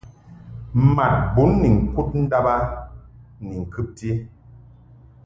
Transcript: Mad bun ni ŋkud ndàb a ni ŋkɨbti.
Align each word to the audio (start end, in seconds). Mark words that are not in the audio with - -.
Mad 0.95 1.13
bun 1.33 1.51
ni 1.61 1.69
ŋkud 1.83 2.09
ndàb 2.23 2.45
a 2.53 2.55
ni 3.47 3.55
ŋkɨbti. 3.63 4.09